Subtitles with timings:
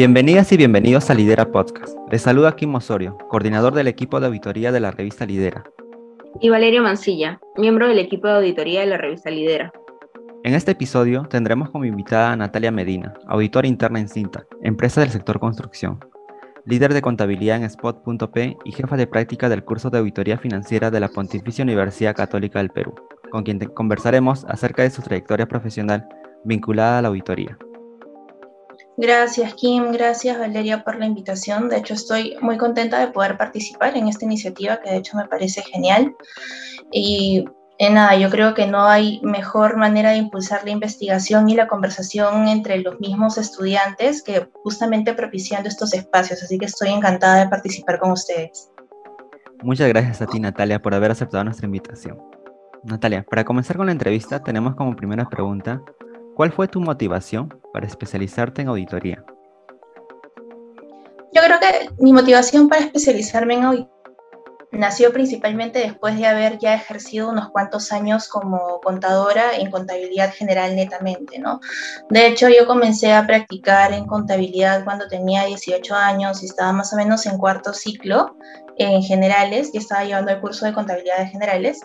[0.00, 1.94] Bienvenidas y bienvenidos a Lidera Podcast.
[2.10, 5.62] Les saluda Kim Osorio, coordinador del equipo de auditoría de la revista Lidera.
[6.40, 9.70] Y Valerio Mancilla, miembro del equipo de auditoría de la revista Lidera.
[10.42, 15.10] En este episodio tendremos como invitada a Natalia Medina, auditora interna en Cinta, empresa del
[15.10, 16.00] sector construcción,
[16.64, 21.00] líder de contabilidad en Spot.p y jefa de práctica del curso de auditoría financiera de
[21.00, 22.94] la Pontificia Universidad Católica del Perú,
[23.30, 26.08] con quien conversaremos acerca de su trayectoria profesional
[26.46, 27.58] vinculada a la auditoría.
[28.96, 29.92] Gracias, Kim.
[29.92, 31.68] Gracias, Valeria, por la invitación.
[31.68, 35.26] De hecho, estoy muy contenta de poder participar en esta iniciativa que de hecho me
[35.26, 36.14] parece genial.
[36.92, 37.44] Y
[37.78, 41.66] en nada, yo creo que no hay mejor manera de impulsar la investigación y la
[41.66, 46.42] conversación entre los mismos estudiantes que justamente propiciando estos espacios.
[46.42, 48.70] Así que estoy encantada de participar con ustedes.
[49.62, 52.18] Muchas gracias a ti, Natalia, por haber aceptado nuestra invitación.
[52.84, 55.82] Natalia, para comenzar con la entrevista, tenemos como primera pregunta,
[56.40, 59.22] ¿cuál fue tu motivación para especializarte en auditoría?
[61.34, 63.99] Yo creo que mi motivación para especializarme en auditoría
[64.80, 70.74] nació principalmente después de haber ya ejercido unos cuantos años como contadora en contabilidad general
[70.74, 71.60] netamente, ¿no?
[72.08, 76.92] De hecho, yo comencé a practicar en contabilidad cuando tenía 18 años y estaba más
[76.92, 78.34] o menos en cuarto ciclo
[78.76, 81.80] en generales y estaba llevando el curso de contabilidad de generales.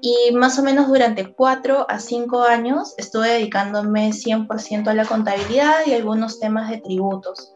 [0.00, 5.86] Y más o menos durante 4 a 5 años estuve dedicándome 100% a la contabilidad
[5.86, 7.52] y algunos temas de tributos.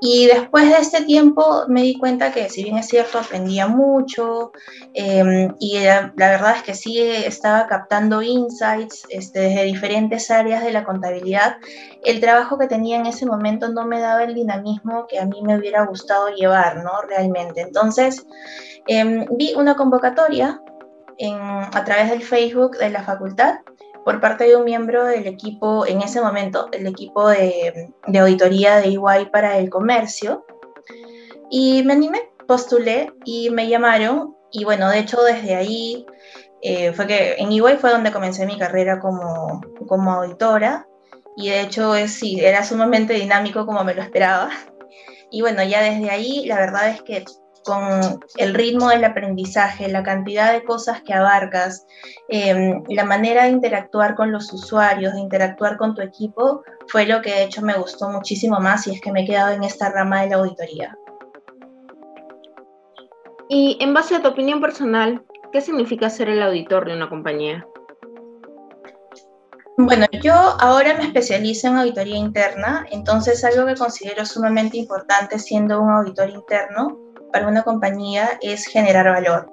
[0.00, 4.52] Y después de este tiempo me di cuenta que si bien es cierto, aprendía mucho
[4.94, 10.72] em, y la, verdad es que sí estaba captando insights este, desde diferentes áreas de
[10.72, 11.56] la contabilidad,
[12.04, 15.42] el trabajo que tenía en ese momento no me daba el dinamismo que a mí
[15.42, 17.02] me hubiera gustado llevar, ¿no?
[17.08, 17.60] Realmente.
[17.62, 18.26] Entonces,
[18.86, 20.60] em, vi una convocatoria
[21.18, 23.54] a través del Facebook de la facultad
[24.06, 28.90] por parte de un miembro del equipo, en ese momento, el equipo de, auditoría de
[28.90, 30.46] EY para el comercio.
[31.50, 34.36] Y me animé, postulé y me llamaron.
[34.52, 36.06] Y bueno, de hecho, desde ahí
[36.62, 40.86] eh, fue que en EY fue donde comencé mi carrera como, como auditora.
[41.36, 44.50] Y de hecho, es, sí, era sumamente dinámico como me lo esperaba.
[45.32, 47.24] Y bueno, ya desde ahí, la verdad es que
[47.66, 51.84] con el ritmo del aprendizaje, la cantidad de cosas que abarcas,
[52.28, 57.20] em, la manera de interactuar con los usuarios, de interactuar con tu equipo, fue lo
[57.20, 59.90] que de hecho me gustó muchísimo más y es que me he quedado en esta
[59.90, 60.96] rama de la auditoría.
[63.48, 67.66] Y en base a tu opinión personal, ¿qué significa ser el auditor de una compañía?
[69.78, 75.82] Bueno, yo ahora me especializo en auditoría interna, entonces algo que considero sumamente importante siendo
[75.82, 77.05] un auditor interno
[77.36, 79.52] para una compañía es generar valor.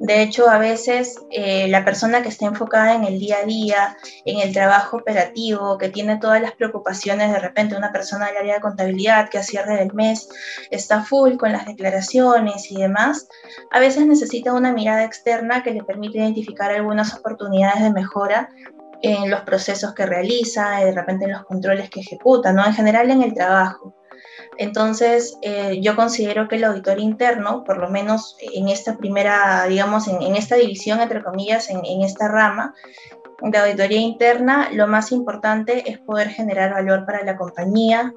[0.00, 3.96] De hecho, a veces eh, la persona que está enfocada en el día a día,
[4.26, 8.54] en el trabajo operativo, que tiene todas las preocupaciones, de repente una persona del área
[8.56, 10.28] de contabilidad que a cierre del mes
[10.70, 13.28] está full con las declaraciones y demás,
[13.70, 18.50] a veces necesita una mirada externa que le permite identificar algunas oportunidades de mejora
[19.00, 22.66] en los procesos que realiza, de repente en los controles que ejecuta, ¿no?
[22.66, 23.94] En general en el trabajo.
[24.58, 30.08] Entonces, eh, yo considero que el auditor interno, por lo menos en esta primera, digamos,
[30.08, 32.74] en, esta división, entre comillas, en, esta rama
[33.42, 38.12] de auditoría interna, lo más importante es poder generar valor para la compañía,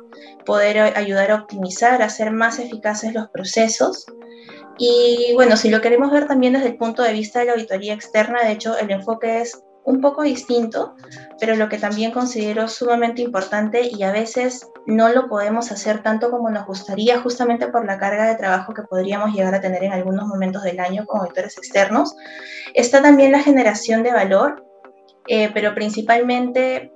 [0.45, 4.05] poder ayudar a optimizar, a hacer más eficaces los procesos.
[4.77, 7.93] Y bueno, si lo queremos ver también desde el punto de vista de la auditoría
[7.93, 10.95] externa, de hecho, el enfoque es un poco distinto,
[11.39, 16.31] pero lo que también considero sumamente importante y a veces no lo podemos hacer tanto
[16.31, 19.93] como nos gustaría, justamente por la carga de trabajo que podríamos llegar a tener en
[19.93, 22.15] algunos momentos del año como auditores externos,
[22.73, 24.65] está también la generación de valor,
[25.27, 26.91] eh, pero principalmente,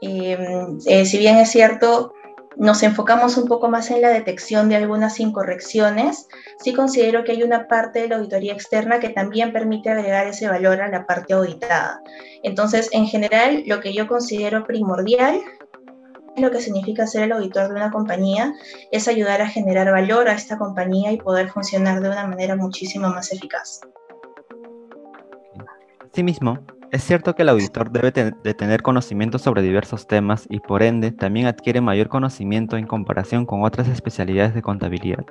[0.00, 2.12] em, eh, si bien es cierto,
[2.56, 6.28] nos enfocamos un poco más en la detección de algunas incorrecciones,
[6.60, 10.48] sí considero que hay una parte de la auditoría externa que también permite agregar ese
[10.48, 12.02] valor a la parte auditada.
[12.42, 15.40] Entonces, en general, lo que yo considero primordial
[16.40, 18.54] lo que significa ser el auditor de una compañía
[18.90, 23.08] es ayudar a generar valor a esta compañía y poder funcionar de una manera muchísimo
[23.08, 23.80] más eficaz.
[26.12, 26.58] Asimismo,
[26.90, 31.12] es cierto que el auditor debe de tener conocimiento sobre diversos temas y por ende
[31.12, 35.24] también adquiere mayor conocimiento en comparación con otras especialidades de contabilidad.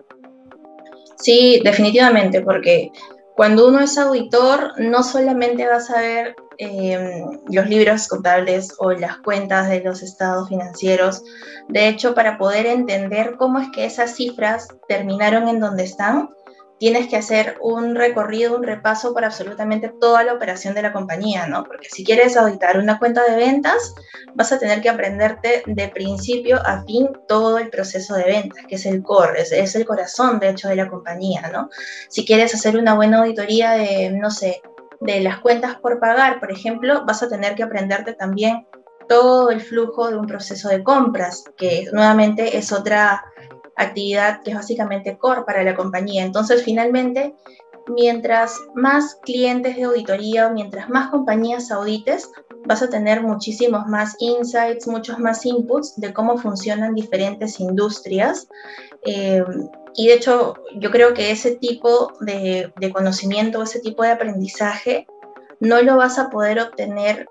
[1.17, 2.91] Sí, definitivamente, porque
[3.35, 9.17] cuando uno es auditor no solamente va a saber em, los libros contables o las
[9.17, 11.23] cuentas de los estados financieros,
[11.69, 16.29] de hecho para poder entender cómo es que esas cifras terminaron en donde están,
[16.79, 21.47] tienes que hacer un recorrido, un repaso por absolutamente toda la operación de la compañía,
[21.47, 21.63] ¿no?
[21.63, 23.95] Porque si quieres auditar una cuenta de ventas,
[24.35, 28.75] vas a tener que aprenderte de principio a fin todo el proceso de ventas, que
[28.75, 31.69] es el core, es, es el corazón, de hecho, de la compañía, ¿no?
[32.09, 34.61] Si quieres hacer una buena auditoría de, no sé,
[34.99, 38.67] de las cuentas por pagar, por ejemplo, vas a tener que aprenderte también
[39.07, 43.23] todo el flujo de un proceso de compras, que nuevamente es otra
[43.77, 46.23] actividad que es básicamente core para la compañía.
[46.23, 47.35] Entonces, finalmente,
[47.87, 52.29] mientras más clientes de auditoría o mientras más compañías audites,
[52.65, 58.47] vas a tener muchísimos más insights, muchos más inputs de cómo funcionan diferentes industrias.
[59.05, 59.43] Eh,
[59.95, 65.07] y de hecho, yo creo que ese tipo de, de conocimiento, ese tipo de aprendizaje,
[65.59, 67.27] no lo vas a poder obtener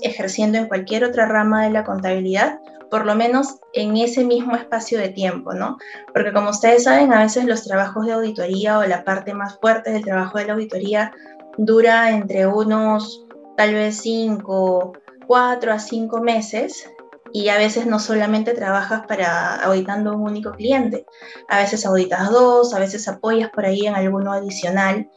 [0.00, 2.60] ejerciendo en cualquier otra rama de la contabilidad,
[2.90, 5.78] por lo menos en ese mismo espacio de tiempo, ¿no?
[6.12, 9.90] Porque como ustedes saben, a veces los trabajos de auditoría o la parte más fuerte
[9.90, 11.12] del trabajo de la auditoría
[11.58, 13.24] dura entre unos
[13.56, 14.92] tal vez cinco,
[15.26, 16.88] cuatro a cinco meses
[17.32, 21.04] y a veces no solamente trabajas para auditando un único cliente,
[21.48, 25.10] a veces auditas dos, a veces apoyas por ahí en alguno adicional.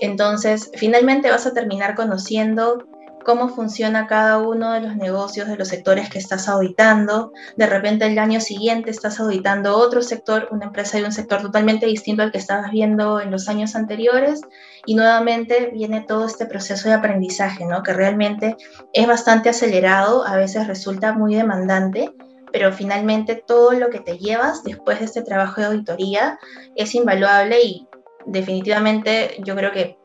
[0.00, 2.84] Entonces, finalmente vas a terminar conociendo
[3.28, 7.34] cómo funciona cada uno de los negocios de los sectores que estás auditando.
[7.58, 11.84] De repente el año siguiente estás auditando otro sector, una empresa de un sector totalmente
[11.84, 14.40] distinto al que estabas viendo en los años anteriores
[14.86, 17.82] y nuevamente viene todo este proceso de aprendizaje, ¿no?
[17.82, 18.56] Que realmente
[18.94, 22.10] es bastante acelerado, a veces resulta muy demandante,
[22.50, 26.38] pero finalmente todo lo que te llevas después de este trabajo de auditoría
[26.76, 27.86] es invaluable y
[28.24, 29.97] definitivamente yo creo que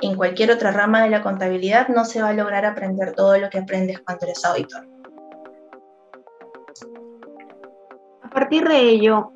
[0.00, 3.48] en cualquier otra rama de la contabilidad no se va a lograr aprender todo lo
[3.50, 4.86] que aprendes cuando eres auditor.
[8.22, 9.32] A partir de ello,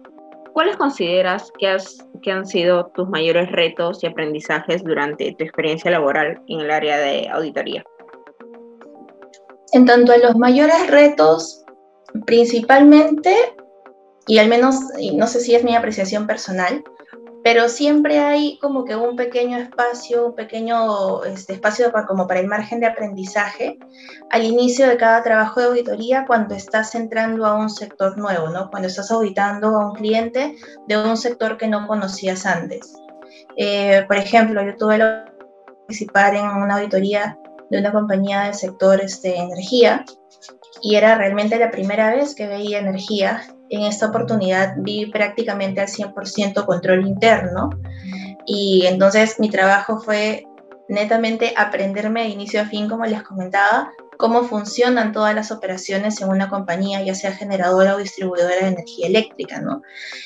[0.53, 1.75] ¿cuáles consideras que,
[2.23, 6.99] que han sido tus mayores retos y aprendizajes durante tu experiencia laboral en el área
[6.99, 7.83] de auditoría?
[9.73, 11.65] En tanto a los mayores retos,
[12.27, 13.35] principalmente,
[14.27, 16.83] y al menos, y no sé si es mi apreciación personal,
[17.43, 22.41] pero siempre hay como que un pequeño espacio, un pequeño este, espacio para, como para
[22.41, 23.79] el margen de aprendizaje
[24.31, 28.71] al inicio de cada trabajo de auditoría cuando estás entrando a un sector nuevo, ¿no?
[28.71, 30.57] Cuando estás auditando a un cliente
[30.87, 32.95] de un sector que no conocías antes.
[33.57, 35.31] Eh, por ejemplo, yo tuve la
[35.91, 37.37] participar en una auditoría
[37.69, 40.05] de una compañía del sector este, energía
[40.83, 45.89] y era realmente la primera vez que veía energía en esta oportunidad vi prácticamente al
[45.89, 47.71] 100% control interno
[48.47, 50.45] y entonces mi trabajo fue
[50.89, 56.29] netamente aprenderme de inicio a fin, como les comentaba, cómo funcionan todas las operaciones en
[56.29, 59.83] una compañía, ya sea generadora o distribuidora de energía eléctrica, ¿no?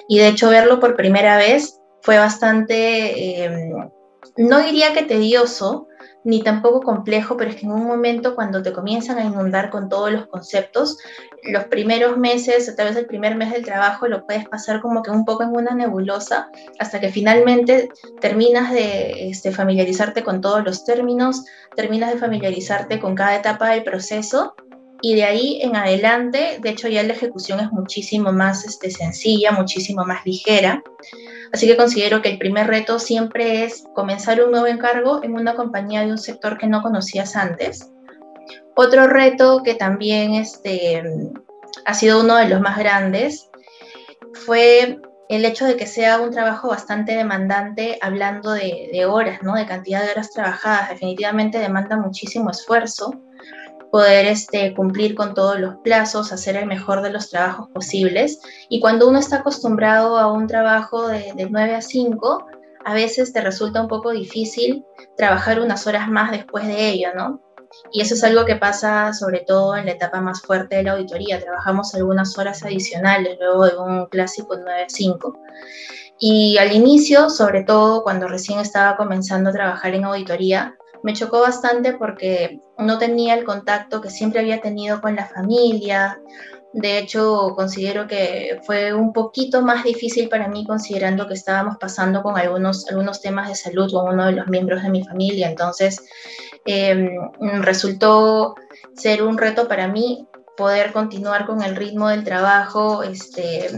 [0.08, 3.91] Y de hecho verlo por primera vez fue bastante, eh,
[4.37, 5.87] no diría que tedioso,
[6.25, 9.88] ni tampoco complejo, pero es que en un momento cuando te comienzan a inundar con
[9.88, 10.99] todos los conceptos,
[11.43, 15.03] los primeros meses, o tal vez el primer mes del trabajo, lo puedes pasar como
[15.03, 17.91] que un poco en una nebulosa, hasta que finalmente
[18.21, 21.44] terminas de este, familiarizarte con todos los términos,
[21.76, 24.55] terminas de familiarizarte con cada etapa del proceso
[25.03, 29.53] y de ahí en adelante, de hecho ya la ejecución es muchísimo más este, sencilla,
[29.53, 30.82] muchísimo más ligera.
[31.55, 35.55] Así que considero que el primer reto siempre es comenzar un nuevo encargo en una
[35.55, 37.93] compañía de un sector que no conocías antes.
[38.75, 41.05] Otro reto que también este,
[41.84, 43.49] ha sido uno de los más grandes
[44.32, 49.55] fue el hecho de que sea un trabajo bastante demandante, hablando de, de horas, ¿no?
[49.55, 50.89] de cantidad de horas trabajadas.
[50.89, 53.13] Definitivamente demanda muchísimo esfuerzo
[53.94, 58.41] poder este, cumplir con todos los plazos, hacer el mejor de los trabajos posibles.
[58.69, 62.44] Y cuando uno está acostumbrado a un trabajo de, de 9 a 5,
[62.84, 64.84] a veces te resulta un poco difícil
[65.17, 67.41] trabajar unas horas más después de ello, ¿no?
[67.93, 70.94] Y eso es algo que pasa sobre todo en la etapa más fuerte de la
[70.94, 71.39] auditoría.
[71.39, 75.39] Trabajamos algunas horas adicionales luego de un clásico 9 a 5.
[76.19, 80.74] Y al inicio, sobre todo cuando recién estaba comenzando a trabajar en auditoría,
[81.05, 86.19] me chocó bastante porque no tenía el contacto que siempre había tenido con la familia.
[86.73, 92.23] De hecho, considero que fue un poquito más difícil para mí considerando que estábamos pasando
[92.23, 95.46] con algunos, algunos temas de salud con uno de los miembros de mi familia.
[95.51, 96.03] Entonces,
[96.65, 97.11] em,
[97.61, 98.55] resultó
[98.96, 103.69] ser un reto para mí poder continuar con el ritmo del trabajo este,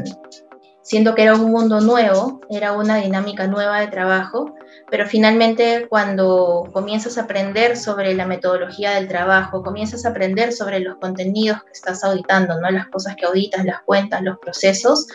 [0.87, 4.55] siendo que era un mundo nuevo, era una dinámica nueva de trabajo,
[4.89, 10.79] pero finalmente cuando comienzas a aprender sobre la metodología del trabajo, comienzas a aprender sobre
[10.79, 12.71] los contenidos que estás auditando, ¿no?
[12.71, 15.09] las cosas que auditas, las cuentas, los procesos,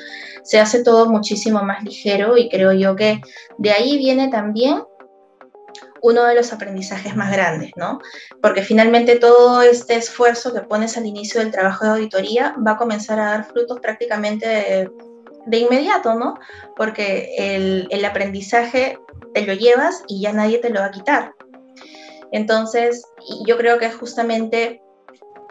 [0.43, 3.21] se hace todo muchísimo más ligero y creo yo que
[3.57, 4.83] de ahí viene también
[6.01, 7.99] uno de los aprendizajes más grandes, ¿no?
[8.41, 12.77] Porque finalmente todo este esfuerzo que pones al inicio del trabajo de auditoría va a
[12.77, 14.89] comenzar a dar frutos prácticamente
[15.45, 16.39] de, inmediato, ¿no?
[16.75, 18.99] Porque el, el aprendizaje
[19.33, 21.33] te lo llevas y ya nadie te lo va a quitar.
[22.31, 23.03] Entonces,
[23.45, 24.81] yo creo que es justamente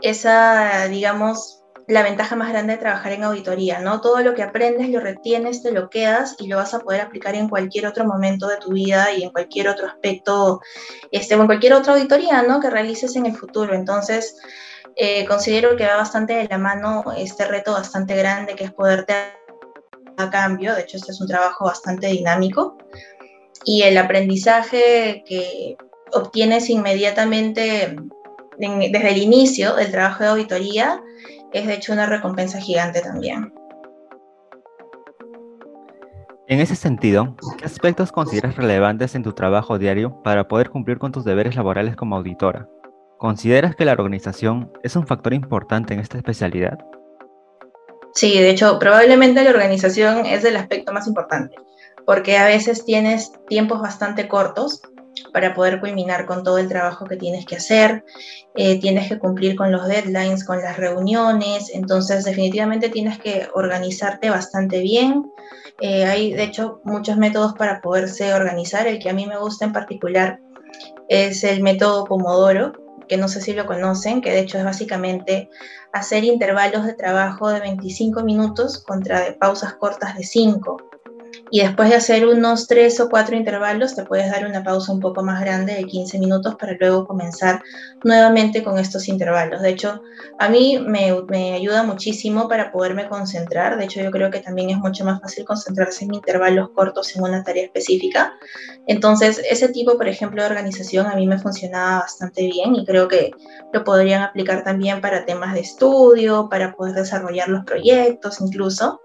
[0.03, 4.01] esa, digamos, la ventaja más grande de trabajar en auditoría, ¿no?
[4.01, 7.35] Todo lo que aprendes lo retienes, te lo quedas y lo vas a poder aplicar
[7.35, 10.61] en cualquier otro momento de tu vida y en cualquier otro aspecto,
[11.11, 12.61] este, o en cualquier otra auditoría, ¿no?
[12.61, 13.75] Que realices en el futuro.
[13.75, 14.37] Entonces,
[14.95, 19.15] eh, considero que va bastante de la mano este reto bastante grande que es poderte
[20.21, 20.75] a cambio.
[20.75, 22.77] De hecho, este es un trabajo bastante dinámico.
[23.65, 25.77] Y el aprendizaje que
[26.13, 27.97] obtienes inmediatamente
[28.59, 31.03] desde el inicio del trabajo de auditoría
[31.53, 33.53] es de hecho una recompensa gigante también.
[36.47, 41.13] En ese sentido, ¿qué aspectos consideras relevantes en tu trabajo diario para poder cumplir con
[41.13, 42.69] tus deberes laborales como auditora?
[43.19, 46.79] ¿Consideras que la organización es un factor importante en esta especialidad?
[48.21, 51.57] Sí, de hecho, probablemente la organización es el aspecto más importante,
[52.05, 54.83] porque a veces tienes tiempos bastante cortos
[55.33, 58.05] para poder culminar con todo el trabajo que tienes que hacer,
[58.57, 64.29] eh, tienes que cumplir con los deadlines, con las reuniones, entonces definitivamente tienes que organizarte
[64.29, 65.33] bastante bien.
[65.81, 69.65] Eh, hay de hecho muchos métodos para poderse organizar, el que a mí me gusta
[69.65, 70.41] en particular
[71.09, 72.75] es el método Pomodoro,
[73.11, 75.51] que no sé si lo conocen, que de hecho es básicamente
[75.93, 80.90] hacer intervalos de trabajo de 25 minutos contra pausas cortas de 5
[81.51, 85.01] y después de hacer unos tres o cuatro intervalos te puedes dar una pausa un
[85.01, 87.63] poco más grande de 15 minutos para luego comenzar
[88.05, 89.61] nuevamente con estos intervalos.
[89.61, 90.03] De hecho,
[90.39, 91.13] a mí me,
[91.53, 93.77] ayuda muchísimo para poderme concentrar.
[93.79, 97.23] De hecho, yo creo que también es mucho más fácil concentrarse en intervalos cortos en
[97.23, 98.33] una tarea específica.
[98.87, 103.09] Entonces, ese tipo, por ejemplo, de organización a mí me funcionaba bastante bien y creo
[103.09, 103.33] que
[103.73, 109.01] lo podrían aplicar también para temas de estudio, para poder desarrollar los proyectos incluso.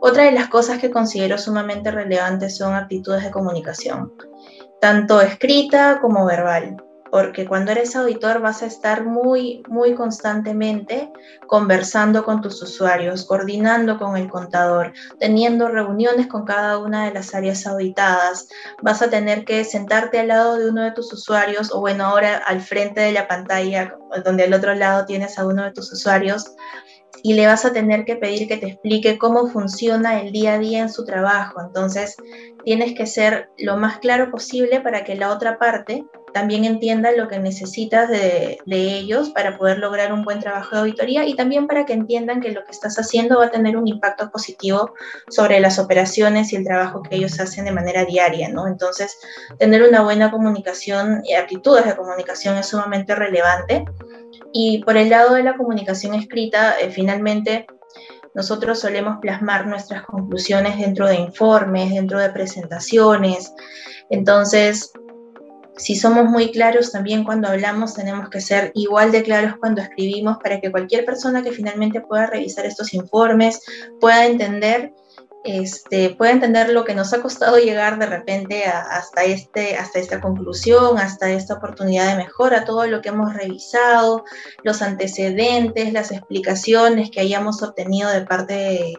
[0.00, 4.12] Otra de las cosas que considero sumamente relevantes son actitudes de comunicación,
[4.80, 6.76] tanto escrita como verbal,
[7.10, 11.10] porque cuando eres auditor vas a estar muy, muy constantemente
[11.46, 17.34] conversando con tus usuarios, coordinando con el contador, teniendo reuniones con cada una de las
[17.34, 18.48] áreas auditadas,
[18.82, 22.38] vas a tener que sentarte al lado de uno de tus usuarios o bueno, ahora
[22.38, 26.54] al frente de la pantalla, donde al otro lado tienes a uno de tus usuarios
[27.26, 30.58] y le vas a tener que pedir que te explique cómo funciona el día a
[30.60, 31.60] día en su trabajo.
[31.60, 32.14] Entonces,
[32.64, 37.28] tienes que ser lo más claro posible para que la otra parte también entienda lo
[37.28, 41.86] que necesitas de, ellos para poder lograr un buen trabajo de auditoría y también para
[41.86, 44.92] que entiendan que lo que estás haciendo va a tener un impacto positivo
[45.30, 48.66] sobre las operaciones y el trabajo que ellos hacen de manera diaria, ¿no?
[48.68, 49.16] Entonces,
[49.58, 53.86] tener una buena comunicación y actitudes de comunicación es sumamente relevante.
[54.58, 57.66] Y por el lado de la comunicación escrita, eh, finalmente
[58.34, 63.52] nosotros solemos plasmar nuestras conclusiones dentro de informes, dentro de presentaciones.
[64.08, 64.92] Entonces,
[65.76, 70.38] si somos muy claros también cuando hablamos, tenemos que ser igual de claros cuando escribimos
[70.42, 73.60] para que cualquier persona que finalmente pueda revisar estos informes
[74.00, 74.94] pueda entender
[75.46, 80.20] este, puede entender lo que nos ha costado llegar de repente hasta, este, hasta esta
[80.20, 84.24] conclusión, hasta esta oportunidad de mejora, todo lo que hemos revisado,
[84.62, 88.94] los antecedentes, las explicaciones que hayamos obtenido de parte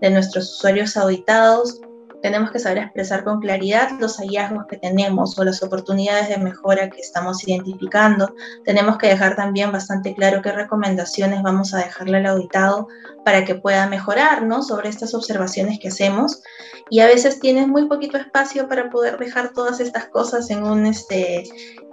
[0.00, 1.80] de nuestros usuarios auditados
[2.22, 6.88] tenemos que saber expresar con claridad los hallazgos que tenemos o las oportunidades de mejora
[6.88, 8.34] que estamos identificando.
[8.64, 12.88] Tenemos que dejar también bastante claro qué recomendaciones vamos a dejarle al auditado
[13.24, 14.62] para que pueda mejorar ¿no?
[14.62, 16.42] sobre estas observaciones que hacemos.
[16.90, 20.86] Y a veces tienes muy poquito espacio para poder dejar todas estas cosas en un,
[20.86, 21.44] este,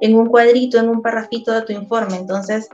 [0.01, 2.17] en un cuadrito, en un parrafito de tu informe.
[2.17, 2.69] Entonces,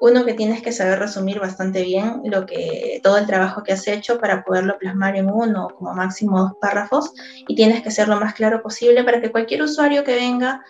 [0.00, 3.86] uno que tienes que saber resumir bastante bien lo que todo el trabajo que has
[3.86, 7.12] hecho para poderlo plasmar en uno como máximo dos párrafos
[7.46, 10.62] y tienes que ser lo más claro posible para que cualquier usuario que venga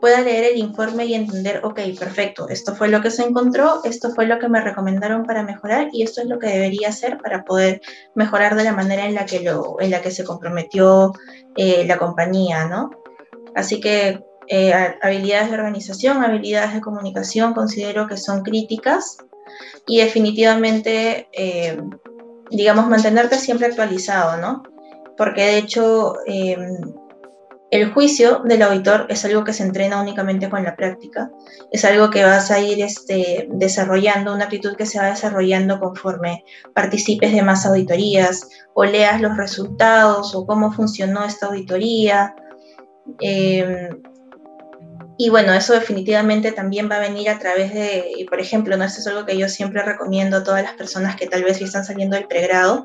[0.00, 4.10] pueda leer el informe y entender, ok, perfecto, esto fue lo que se encontró, esto
[4.10, 7.44] fue lo que me recomendaron para mejorar y esto es lo que debería hacer para
[7.44, 7.80] poder
[8.14, 11.14] mejorar de la manera en la que, lo, en la que se comprometió
[11.56, 12.90] eh, la compañía, ¿no?
[13.56, 19.18] Así que eh, habilidades de organización, habilidades de comunicación, considero que son críticas
[19.86, 21.78] y definitivamente eh,
[22.50, 24.62] digamos, mantenerte siempre actualizado, ¿no?
[25.16, 26.94] Porque de hecho, em,
[27.70, 31.30] el juicio del auditor es algo que se entrena únicamente con la práctica,
[31.70, 36.44] es algo que vas a ir este, desarrollando, una actitud que se va desarrollando conforme
[36.74, 42.34] participes de más auditorías o leas los resultados o cómo funcionó esta auditoría.
[43.20, 44.02] Em,
[45.20, 48.84] y bueno, eso definitivamente también va a venir a través de, por ejemplo, ¿no?
[48.84, 51.84] esto es algo que yo siempre recomiendo a todas las personas que tal vez están
[51.84, 52.84] saliendo del pregrado,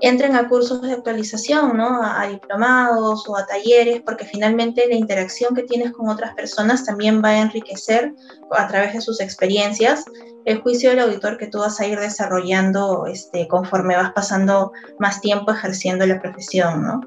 [0.00, 2.02] entren a cursos de actualización, ¿no?
[2.02, 7.22] A, diplomados o a talleres, porque finalmente la interacción que tienes con otras personas también
[7.22, 8.14] va a enriquecer
[8.50, 10.04] a través de sus experiencias
[10.46, 15.20] el juicio del auditor que tú vas a ir desarrollando este, conforme vas pasando más
[15.20, 17.00] tiempo ejerciendo la profesión, ¿no?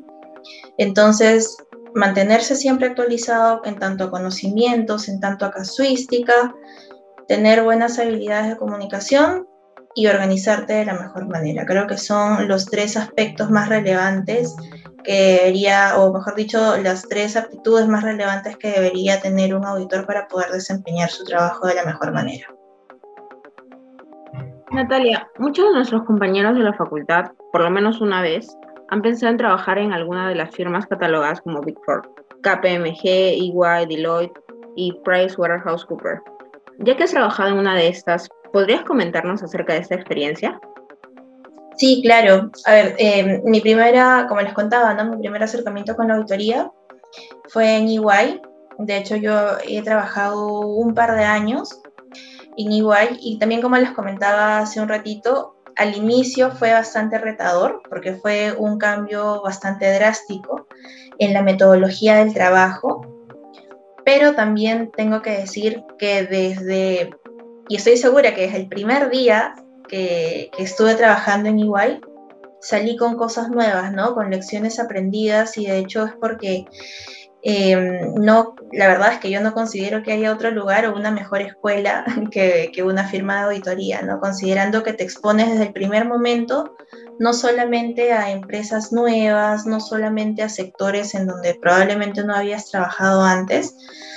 [0.78, 1.58] Entonces,
[1.96, 6.54] mantenerse siempre actualizado en tanto conocimientos, en tanto a casuística,
[7.28, 9.48] tener buenas habilidades de comunicación
[9.96, 11.66] y organizarte de la mejor manera.
[11.66, 14.56] Creo que son los tres aspectos más relevantes
[15.04, 20.06] que debería, o mejor dicho, las tres aptitudes más relevantes que debería tener un auditor
[20.06, 22.48] para poder desempeñar su trabajo de la mejor manera.
[24.72, 28.58] Natalia, muchos de nuestros compañeros de la facultad, por lo menos una vez,
[28.90, 32.02] han pensado en trabajar en alguna de las firmas catalogadas como Big Four,
[32.42, 34.40] KPMG, EY, Deloitte
[34.76, 36.22] y PricewaterhouseCoopers.
[36.80, 40.60] Ya que has trabajado en una de estas, ¿podrías comentarnos acerca de esta experiencia?
[41.78, 42.52] Sí, claro.
[42.66, 45.06] A ver, em, mi primera, como les contaba, ¿no?
[45.06, 46.72] mi primer acercamiento con la auditoría
[47.50, 48.42] fue en EY.
[48.80, 51.82] De hecho, yo he trabajado un par de años
[52.58, 57.82] en EY y también como les comentaba hace un ratito, al inicio fue bastante retador
[57.90, 60.68] porque fue un cambio bastante drástico
[61.20, 63.02] en la metodología del trabajo,
[64.06, 67.12] pero también tengo que decir que desde,
[67.70, 69.56] y estoy segura que desde el primer día
[69.88, 72.02] que, estuve trabajando en EY,
[72.62, 74.14] salí con cosas nuevas, ¿no?
[74.16, 76.66] Con lecciones aprendidas y de hecho es porque
[77.46, 81.12] Em, no, la verdad es que yo no considero que haya otro lugar o una
[81.12, 84.22] mejor escuela que, una firma de auditoría, ¿no?
[84.22, 86.78] Considerando que te expones desde el primer momento
[87.20, 93.22] no solamente a empresas nuevas, no solamente a sectores en donde probablemente no habías trabajado
[93.24, 93.76] antes,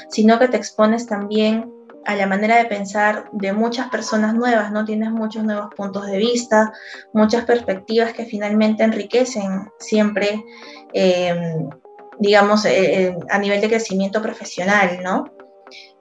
[0.08, 1.72] sino que te expones también
[2.04, 4.84] a la manera de pensar de muchas personas nuevas, ¿no?
[4.84, 6.72] Tienes muchos nuevos puntos de vista,
[7.12, 10.44] muchas perspectivas que finalmente enriquecen siempre
[10.92, 11.68] eh,
[12.18, 15.24] digamos, eh, eh, a nivel de crecimiento profesional, ¿no?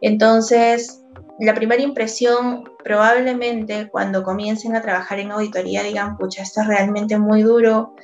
[0.02, 1.02] Entonces,
[1.40, 7.18] la primera impresión, probablemente cuando comiencen a trabajar en auditoría, digan, pucha, esto es realmente
[7.18, 7.96] muy duro,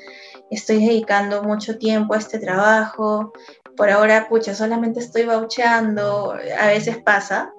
[0.49, 3.31] estoy dedicando mucho tiempo a este trabajo,
[3.77, 7.53] por ahora, pucha, solamente estoy baucheando, a veces pasa,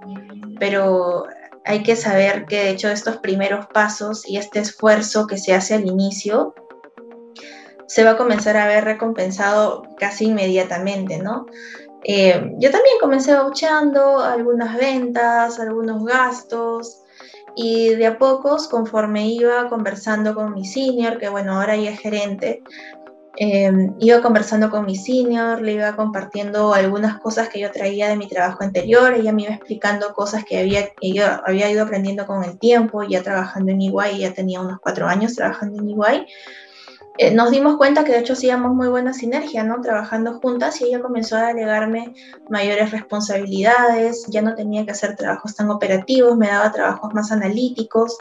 [0.59, 1.25] pero
[1.65, 5.75] hay que saber que de hecho estos primeros pasos y este esfuerzo que se hace
[5.75, 6.55] al inicio
[7.87, 11.47] se va a comenzar a ver recompensado casi inmediatamente, ¿no?
[12.05, 17.03] Eh, yo también comencé bauchando algunas ventas, algunos gastos,
[17.55, 22.01] y de a pocos, conforme iba conversando con mi senior, que bueno, ahora ya es
[22.01, 22.63] gerente,
[23.37, 28.17] em, iba conversando con mi senior, le iba compartiendo algunas cosas que yo traía de
[28.17, 32.27] mi trabajo anterior, ella me iba explicando cosas que había, que yo había ido aprendiendo
[32.27, 36.27] con el tiempo, ya trabajando en Iguay, ya tenía unos cuatro años trabajando en Iguay,
[37.19, 39.81] eh, nos dimos cuenta que de hecho hacíamos muy buena sinergia, ¿no?
[39.81, 42.15] Trabajando juntas y ella comenzó a delegarme
[42.49, 48.17] mayores responsabilidades, ya no tenía que hacer trabajos tan operativos, me daba trabajos más analíticos.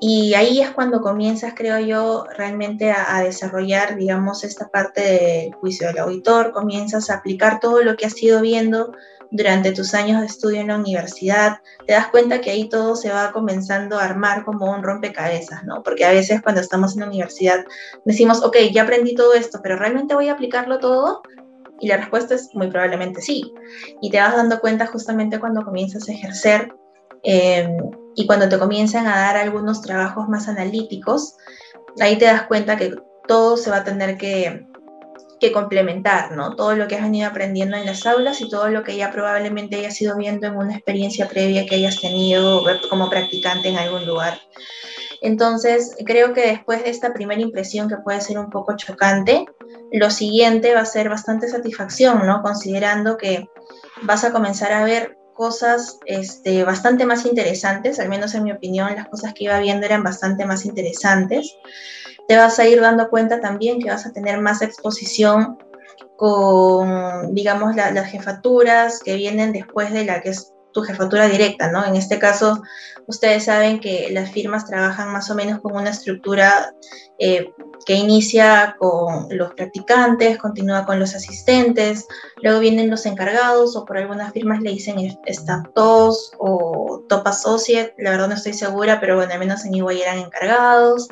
[0.00, 5.54] Y ahí es cuando comienzas, creo yo, realmente a, a, desarrollar, digamos, esta parte del
[5.54, 8.92] juicio del auditor, comienzas a aplicar todo lo que has ido viendo
[9.34, 13.10] durante tus años de estudio en la universidad, te das cuenta que ahí todo se
[13.10, 15.82] va comenzando a armar como un rompecabezas, ¿no?
[15.82, 17.64] Porque a veces cuando estamos en la universidad
[18.04, 21.22] decimos, ok, ya aprendí todo esto, pero ¿realmente voy a aplicarlo todo?
[21.80, 23.52] Y la respuesta es muy probablemente sí.
[24.00, 26.72] Y te vas dando cuenta justamente cuando comienzas a ejercer
[27.24, 27.76] eh,
[28.14, 31.34] y cuando te comienzan a dar algunos trabajos más analíticos,
[31.98, 32.94] ahí te das cuenta que
[33.26, 34.64] todo se va a tener que
[35.40, 36.56] que complementar, ¿no?
[36.56, 39.76] Todo lo que has venido aprendiendo en las aulas y todo lo que ya probablemente
[39.76, 44.38] hayas ido viendo en una experiencia previa que hayas tenido como practicante en algún lugar.
[45.20, 49.46] Entonces, creo que después de esta primera impresión que puede ser un poco chocante,
[49.92, 52.42] lo siguiente va a ser bastante satisfacción, ¿no?
[52.42, 53.48] Considerando que
[54.02, 58.94] vas a comenzar a ver cosas este, bastante más interesantes, al menos en mi opinión,
[58.94, 61.56] las cosas que iba viendo eran bastante más interesantes
[62.28, 65.58] te vas a ir dando cuenta también que vas a tener más exposición
[66.16, 71.86] con, digamos, las jefaturas que vienen después de la que es tu jefatura directa, ¿no?
[71.86, 72.60] En este caso,
[73.06, 76.74] ustedes saben que las firmas trabajan más o menos con una estructura
[77.18, 77.52] eh,
[77.86, 82.06] que inicia con los practicantes, continúa con los asistentes,
[82.42, 87.94] luego vienen los encargados o por algunas firmas le dicen staff 2 o top associate,
[87.98, 91.08] la verdad no estoy segura, pero bueno, al menos en Iguay eran encargados.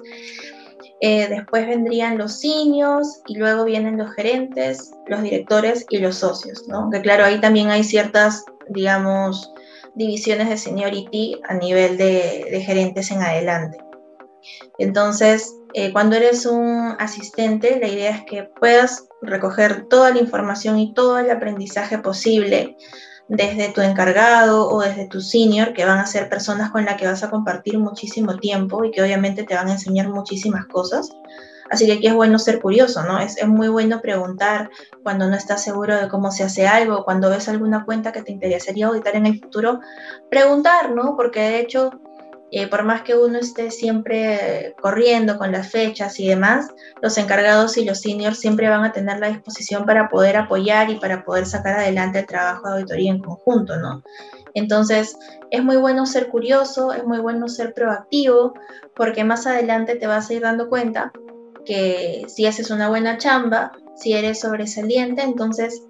[1.04, 6.68] Eh, después vendrían los seniors y luego vienen los gerentes, los directores y los socios,
[6.68, 6.90] ¿no?
[6.90, 9.52] Que claro, ahí también hay ciertas, digamos,
[9.96, 13.78] divisiones de seniority a nivel de, gerentes en adelante.
[14.78, 20.78] Entonces, eh, cuando eres un asistente, la idea es que puedas recoger toda la información
[20.78, 22.76] y todo el aprendizaje posible
[23.32, 27.06] desde tu encargado o desde tu senior, que van a ser personas con las que
[27.06, 31.08] vas a compartir muchísimo tiempo y que obviamente te van a enseñar muchísimas cosas.
[31.70, 33.18] Así que aquí es bueno ser curioso, ¿no?
[33.18, 34.68] Es, es muy bueno preguntar
[35.02, 38.32] cuando no estás seguro de cómo se hace algo, cuando ves alguna cuenta que te
[38.32, 39.80] interesaría auditar en el futuro,
[40.28, 41.16] preguntar, ¿no?
[41.16, 42.01] Porque de hecho
[42.54, 46.68] eh, por más que uno esté siempre corriendo con las fechas y demás,
[47.00, 50.96] los encargados y los seniors siempre van a tener la disposición para poder apoyar y
[50.96, 54.02] para poder sacar adelante el trabajo de auditoría en conjunto, ¿no?
[54.52, 55.16] Entonces,
[55.50, 58.52] es muy bueno ser curioso, es muy bueno ser proactivo,
[58.94, 61.10] porque más adelante te vas a ir dando cuenta
[61.64, 65.82] que si haces una buena chamba, si eres sobresaliente, entonces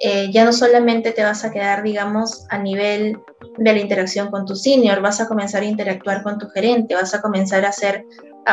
[0.00, 3.18] eh, ya no solamente te vas a quedar, digamos, a nivel
[3.58, 7.14] de la interacción con tu senior, vas a comenzar a interactuar con tu gerente, vas
[7.14, 8.04] a comenzar a hacer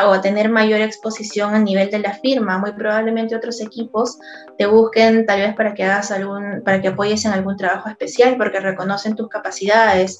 [0.02, 2.58] o a tener mayor exposición a nivel de la firma.
[2.58, 4.18] Muy probablemente otros equipos
[4.58, 8.36] te busquen tal vez para que hagas algún, para que apoyes en algún trabajo especial,
[8.36, 10.18] porque reconocen tus capacidades.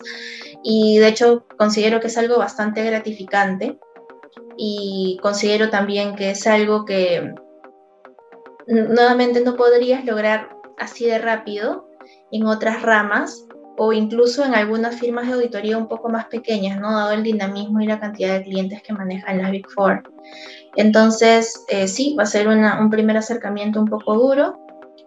[0.62, 3.78] Y de hecho considero que es algo bastante gratificante
[4.56, 7.34] y considero también que es algo que
[8.66, 11.88] nuevamente no podrías lograr así de rápido
[12.32, 16.92] en otras ramas o incluso en algunas firmas de auditoría un poco más pequeñas, ¿no?
[16.92, 20.02] Dado el dinamismo y la cantidad de clientes que manejan las Big Four.
[20.76, 24.60] Entonces, eh, sí, va a ser un primer acercamiento un poco duro,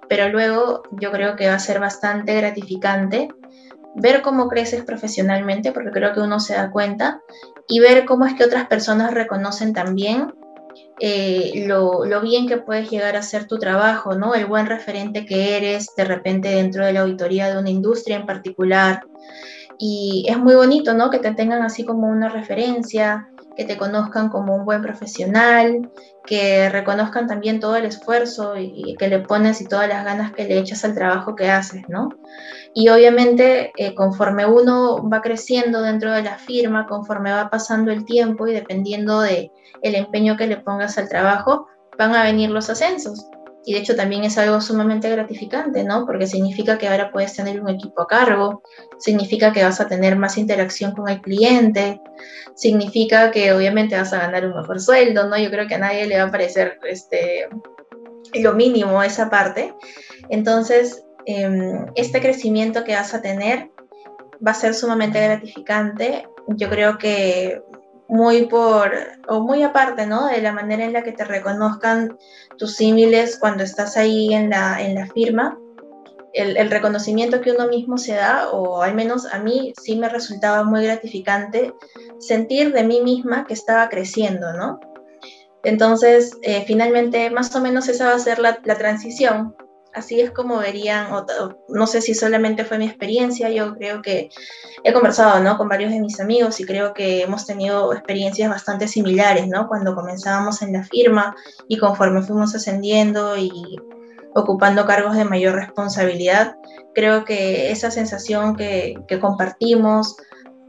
[0.10, 3.30] pero luego yo creo que va a ser bastante gratificante
[3.96, 7.22] ver cómo creces profesionalmente, porque creo que uno se da cuenta,
[7.68, 10.34] y ver cómo es que otras personas reconocen también
[11.00, 14.34] eh, lo, bien que puedes llegar a ser tu trabajo, ¿no?
[14.34, 18.26] El buen referente que eres de repente dentro de la auditoría de una industria en
[18.26, 19.06] particular.
[19.78, 21.10] Y es muy bonito, ¿no?
[21.10, 25.89] Que te tengan así como una referencia, que te conozcan como un buen profesional,
[26.28, 30.43] que reconozcan también todo el esfuerzo y, que le pones y todas las ganas que
[30.43, 32.10] le echas al trabajo que haces, ¿no?
[32.76, 38.06] Y obviamente eh, conforme uno va creciendo dentro de la firma, conforme va pasando el
[38.06, 41.67] tiempo y dependiendo de el empeño que le pongas al trabajo,
[41.98, 43.26] van a venir los ascensos.
[43.68, 46.06] Y de hecho también es algo sumamente gratificante, ¿no?
[46.06, 48.64] Porque significa que ahora puedes tener un equipo a cargo,
[48.98, 52.00] significa que vas a tener más interacción con el cliente,
[52.56, 55.38] significa que obviamente vas a ganar un mejor sueldo, ¿no?
[55.38, 57.50] Yo creo que a nadie le va a parecer este,
[58.36, 59.74] lo mínimo esa parte.
[60.30, 63.70] Entonces, em, este crecimiento que vas a tener
[64.46, 66.26] va a ser sumamente gratificante.
[66.48, 67.62] Yo creo que
[68.10, 68.93] muy por,
[69.28, 70.28] o muy aparte, ¿no?
[70.28, 72.17] De la manera en la que te reconozcan
[72.58, 75.58] tus símiles cuando estás ahí en la, en la firma,
[76.34, 80.63] el, reconocimiento que uno mismo se da, o al menos a mí sí me resultaba
[80.63, 81.74] muy gratificante
[82.20, 84.80] sentir de mí misma que estaba creciendo, ¿no?
[85.63, 89.56] Entonces, eh, finalmente, más o menos esa va a ser la, la transición
[89.98, 91.08] así es como verían,
[91.70, 94.30] no sé si solamente fue mi experiencia, yo creo que
[94.84, 95.58] he conversado ¿no?
[95.58, 99.68] con varios de mis amigos y creo que hemos tenido experiencias bastante similares, ¿no?
[99.68, 101.36] Cuando comenzábamos en la firma
[101.68, 103.52] y conforme fuimos ascendiendo y
[104.36, 106.56] ocupando cargos de mayor responsabilidad,
[106.94, 110.16] creo que esa sensación que compartimos,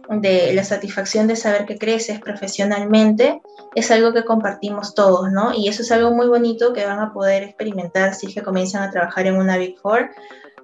[0.08, 3.42] de la satisfacción de saber que creces profesionalmente
[3.74, 5.52] es algo que compartimos todos, ¿no?
[5.52, 8.82] Y eso es algo muy bonito que van a poder experimentar si es que comienzan
[8.82, 10.10] a trabajar en una Big Four,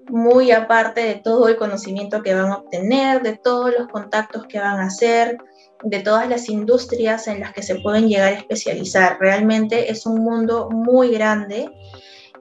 [0.08, 4.58] muy aparte de todo el conocimiento que van a obtener, de todos los contactos que
[4.58, 5.38] van a hacer,
[5.82, 9.18] de todas las industrias en las que se pueden llegar a especializar.
[9.20, 11.70] Realmente es un mundo muy grande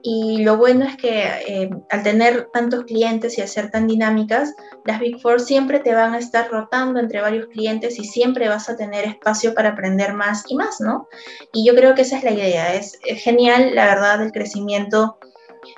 [0.06, 5.00] y lo bueno es que eh, al tener tantos clientes y ser tan dinámicas, las
[5.00, 8.76] Big Four siempre te van a estar rotando entre varios clientes y siempre vas a
[8.76, 11.08] tener espacio para aprender más y más, ¿no?
[11.54, 12.74] Y yo creo que esa es la idea.
[12.74, 15.16] Es, genial, la verdad, el crecimiento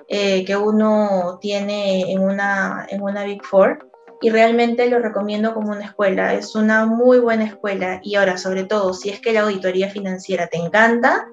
[0.09, 3.89] eh, que uno tiene en una, en una Big Four
[4.21, 6.35] y realmente lo recomiendo como una escuela.
[6.35, 10.49] Es una muy buena escuela y ahora, sobre todo, si es que la auditoría financiera
[10.49, 11.29] te encanta,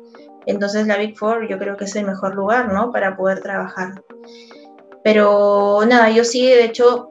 [0.46, 2.92] entonces la Big Four yo creo que es el mejor lugar, ¿no?
[2.92, 4.04] Para poder trabajar.
[5.04, 7.08] Pero nada, yo sí, de hecho,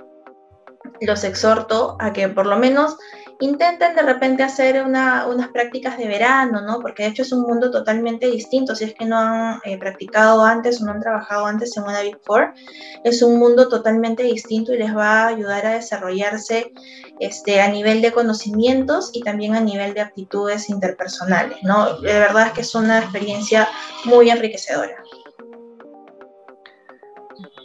[1.00, 2.96] los exhorto a que por lo menos
[3.42, 6.78] intenten de repente hacer unas prácticas de verano, ¿no?
[6.78, 10.44] Porque de hecho es un mundo totalmente distinto, si es que no han eh, practicado
[10.44, 12.54] antes o no han trabajado antes en una Big Four,
[13.02, 16.72] es un mundo totalmente distinto y les va a ayudar a desarrollarse
[17.18, 21.98] este, a nivel de conocimientos y también a nivel de aptitudes interpersonales, ¿no?
[21.98, 23.68] De verdad es que es una experiencia
[24.04, 25.02] muy enriquecedora.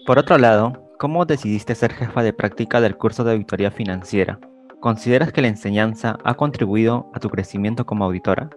[0.07, 4.39] Por otro lado, ¿cómo decidiste ser jefa de práctica del curso de auditoría financiera?
[4.88, 8.50] ¿Consideras que la enseñanza ha contribuido a tu crecimiento como auditora?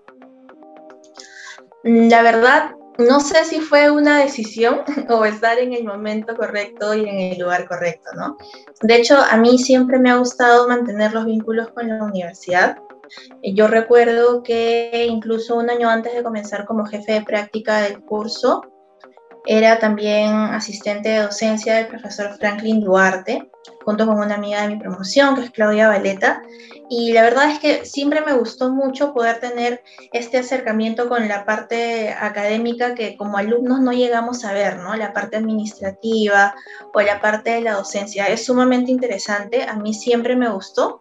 [1.82, 6.94] Mm, la verdad, no sé si fue una decisión o estar en el momento correcto
[6.94, 8.36] y en el lugar correcto, ¿no?
[8.80, 12.76] De hecho, a mí siempre me ha gustado mantener los vínculos con la universidad.
[13.42, 18.69] Yo recuerdo que incluso un año antes de comenzar como jefe de práctica del curso,
[19.46, 23.50] era también asistente de docencia del profesor Franklin Duarte,
[23.84, 26.42] junto con una amiga de mi promoción, que es Claudia Valeta.
[26.88, 31.44] Y la verdad es que siempre me gustó mucho poder tener este acercamiento con la
[31.44, 34.94] parte académica que como alumnos no llegamos a ver, ¿no?
[34.96, 36.54] La parte administrativa
[36.92, 38.26] o la parte de la docencia.
[38.26, 41.00] Es sumamente interesante, a mí siempre me gustó.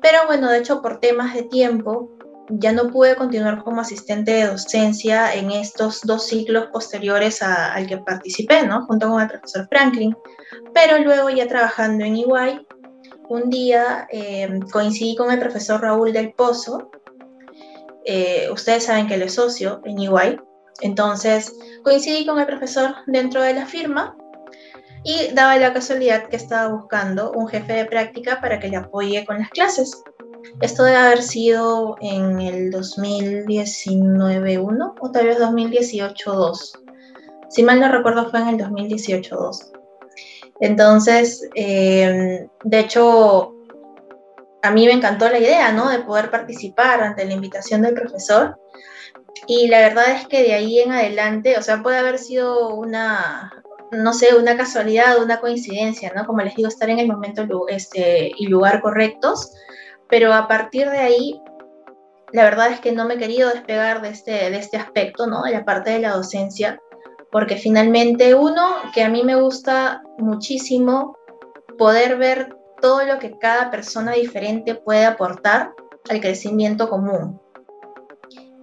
[0.00, 2.13] Pero bueno, de hecho, por temas de tiempo,
[2.48, 7.98] ya no pude continuar como asistente de docencia en estos dos ciclos posteriores al que
[7.98, 8.86] participé, ¿no?
[8.86, 10.16] Junto con el profesor Franklin.
[10.72, 12.66] Pero luego ya trabajando en EY,
[13.28, 16.90] un día eh, coincidí con el profesor Raúl del Pozo.
[18.04, 20.38] Eh, ustedes saben que él es socio en EY.
[20.80, 24.16] Entonces coincidí con el profesor dentro de la firma
[25.04, 29.24] y daba la casualidad que estaba buscando un jefe de práctica para que le apoye
[29.24, 30.02] con las clases.
[30.60, 36.78] Esto debe haber sido en el 2019-1 o tal vez 2018-2.
[37.48, 39.72] Si mal no recuerdo fue en el 2018-2.
[40.60, 43.54] Entonces, eh, de hecho,
[44.62, 45.90] a mí me encantó la idea, ¿no?
[45.90, 48.58] De poder participar ante la invitación del profesor.
[49.46, 53.52] Y la verdad es que de ahí en adelante, o sea, puede haber sido una,
[53.90, 56.26] no sé, una casualidad, una coincidencia, ¿no?
[56.26, 59.52] Como les digo, estar en el momento este, y lugar correctos
[60.08, 61.40] pero a partir de ahí,
[62.32, 65.42] la verdad es que no me he querido despegar de este, de este aspecto, ¿no?
[65.42, 66.80] De la parte de la docencia,
[67.30, 71.16] porque finalmente uno, que a mí me gusta muchísimo
[71.78, 75.72] poder ver todo lo que cada persona diferente puede aportar
[76.08, 77.40] al crecimiento común.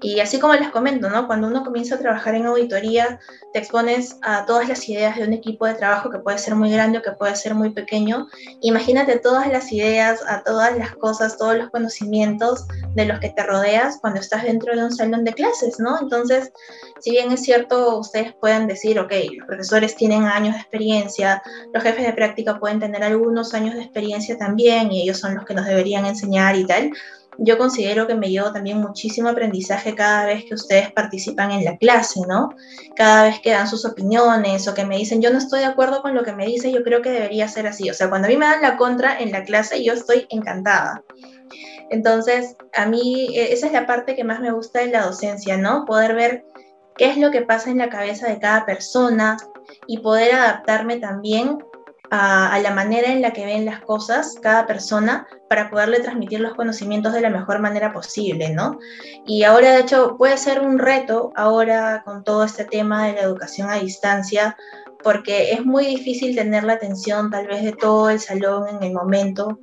[0.01, 1.27] Y así como les comento, ¿no?
[1.27, 3.19] Cuando uno comienza a trabajar en auditoría,
[3.53, 6.71] te expones a todas las ideas de un equipo de trabajo que puede ser muy
[6.71, 8.27] grande o que puede ser muy pequeño.
[8.61, 13.43] Imagínate todas las ideas, a todas las cosas, todos los conocimientos de los que te
[13.43, 15.99] rodeas cuando estás dentro de un salón de clases, ¿no?
[16.01, 16.51] Entonces,
[16.99, 21.83] si bien es cierto, ustedes pueden decir, ok, los profesores tienen años de experiencia, los
[21.83, 25.53] jefes de práctica pueden tener algunos años de experiencia también y ellos son los que
[25.53, 26.91] nos deberían enseñar y tal
[27.37, 31.77] yo considero que me llevo también muchísimo aprendizaje cada vez que ustedes participan en la
[31.77, 32.53] clase, ¿no?
[32.95, 36.01] Cada vez que dan sus opiniones o que me dicen, yo no estoy de acuerdo
[36.01, 37.89] con lo que me dice, yo creo que debería ser así.
[37.89, 41.03] O sea, cuando a mí me dan la contra en la clase, yo estoy encantada.
[41.89, 45.57] Entonces, a mí e, esa es la parte que más me gusta de la docencia,
[45.57, 45.85] ¿no?
[45.85, 46.45] Poder ver
[46.97, 49.37] qué es lo que pasa en la cabeza de cada persona
[49.87, 51.63] y poder adaptarme también
[52.13, 56.55] a, la manera en la que ven las cosas cada persona para poderle transmitir los
[56.55, 58.77] conocimientos de la mejor manera posible, ¿no?
[59.25, 63.21] Y ahora, de hecho, puede ser un reto ahora con todo este tema de la
[63.21, 64.57] educación a distancia,
[65.01, 68.93] porque es muy difícil tener la atención tal vez de todo el salón en el
[68.93, 69.57] momento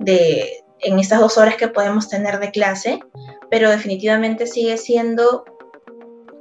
[0.00, 2.98] de en estas dos horas que podemos tener de clase,
[3.50, 5.44] pero definitivamente sigue siendo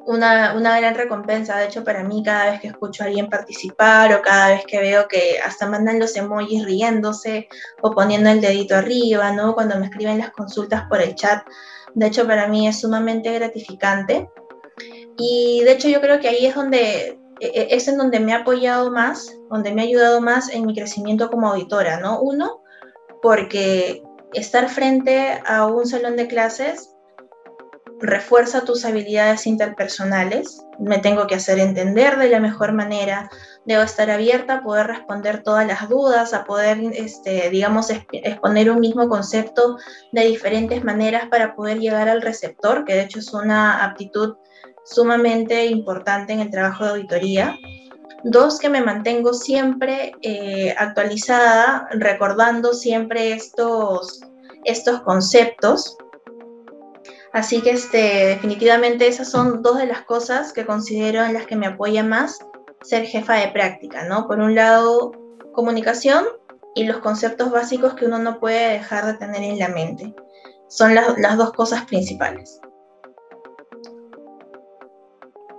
[0.05, 4.21] una, gran recompensa, de hecho, para mí cada vez que escucho a alguien participar o
[4.21, 7.47] cada vez que veo que hasta mandan los emojis riéndose
[7.81, 9.53] o poniendo el dedito arriba, ¿no?
[9.53, 11.43] Cuando me escriben las consultas por el chat,
[11.93, 14.29] de hecho, para mí es sumamente gratificante.
[15.17, 18.31] Y de hecho, yo creo que ahí es donde e, e, es en donde me
[18.31, 22.19] he apoyado más, donde me ha ayudado más en mi crecimiento como auditora, ¿no?
[22.21, 22.63] Uno,
[23.21, 24.01] porque
[24.33, 26.92] estar frente a un salón de clases
[28.03, 33.29] refuerza tus habilidades interpersonales, me tengo que hacer entender de la mejor manera,
[33.65, 38.81] debo estar abierta a poder responder todas las dudas, a poder, este, digamos, exponer un
[38.81, 39.77] mismo concepto
[40.11, 44.35] de diferentes maneras para poder llegar al receptor, que de hecho es una aptitud
[44.83, 47.55] sumamente importante en el trabajo de auditoría.
[48.25, 54.19] Dos, que me mantengo siempre eh, actualizada, recordando siempre estos,
[54.65, 55.97] estos conceptos
[57.33, 61.55] Así que este, definitivamente esas son dos de las cosas que considero en las que
[61.55, 62.39] me apoya más
[62.83, 64.27] ser jefa de práctica, ¿no?
[64.27, 65.11] Por un lado,
[65.51, 66.25] comunicación
[66.75, 70.13] y los conceptos básicos que uno no puede dejar de tener en la mente.
[70.67, 72.59] Son las dos cosas principales.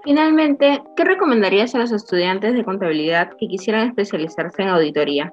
[0.04, 5.32] Finalmente, ¿qué recomendarías a los estudiantes de contabilidad que quisieran especializarse en auditoría?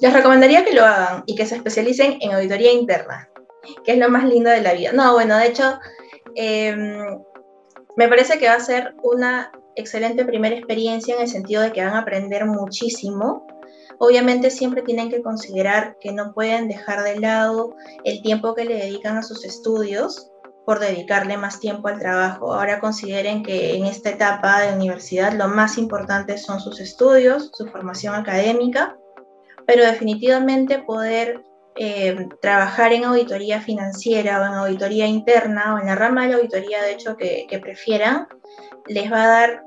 [0.00, 3.28] Les recomendaría que lo hagan y que se especialicen en auditoría interna,
[3.84, 4.92] que es lo más lindo de la vida.
[4.92, 5.78] No, bueno, de hecho,
[6.34, 7.18] em,
[7.96, 11.84] me parece que va a ser una excelente primera experiencia en el sentido de que
[11.84, 13.46] van a aprender muchísimo.
[13.98, 17.74] Obviamente siempre tienen que considerar que no pueden dejar de lado
[18.04, 20.30] el tiempo que le dedican a sus estudios
[20.66, 22.52] por dedicarle más tiempo al trabajo.
[22.52, 27.66] Ahora consideren que en esta etapa de universidad lo más importante son sus estudios, su
[27.68, 28.96] formación académica,
[29.64, 31.42] pero definitivamente poder
[31.76, 36.36] eh, trabajar en auditoría financiera o en auditoría interna o en la rama de la
[36.36, 38.28] auditoría, de hecho, que, que prefieran,
[38.86, 39.64] les va a dar,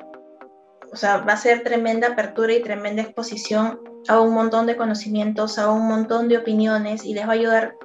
[0.92, 5.60] o sea, va a ser tremenda apertura y tremenda exposición a un montón de conocimientos,
[5.60, 7.76] a un montón de opiniones y les va a ayudar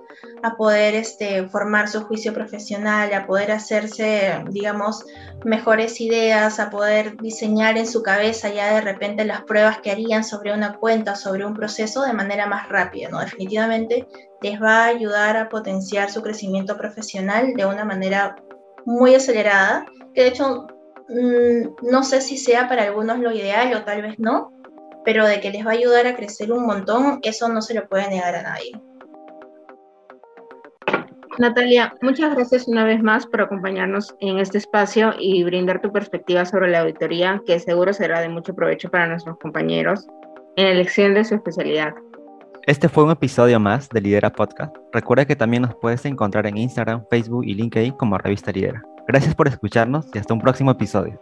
[0.42, 5.04] a poder este, formar su juicio profesional, a poder hacerse, digamos,
[5.44, 10.24] mejores ideas, a poder diseñar en su cabeza ya de repente las pruebas que harían
[10.24, 13.20] sobre una cuenta, sobre un proceso de manera más rápida, ¿no?
[13.20, 14.06] Definitivamente
[14.40, 18.36] les va a ayudar a potenciar su crecimiento profesional de una manera
[18.84, 20.66] muy acelerada, que de hecho
[21.08, 24.53] mm, no sé si sea para algunos lo ideal o tal vez no,
[25.04, 27.88] pero de que les va a ayudar a crecer un montón, eso no se lo
[27.88, 28.72] puede negar a nadie.
[31.38, 36.44] Natalia, muchas gracias una vez más por acompañarnos en este espacio y brindar tu perspectiva
[36.44, 40.06] sobre la auditoría, que seguro será de mucho provecho para nuestros compañeros
[40.56, 41.92] en la elección de su especialidad.
[42.66, 44.74] Este fue un episodio más de Lidera Podcast.
[44.92, 48.82] Recuerda que también nos puedes encontrar en Instagram, Facebook y LinkedIn como Revista Lidera.
[49.08, 51.18] Gracias por escucharnos y hasta un próximo episodio.